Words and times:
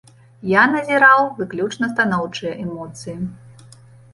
Я 0.51 0.61
назіраў 0.75 1.21
выключна 1.41 1.91
станоўчыя 1.93 2.55
эмоцыі. 2.65 3.15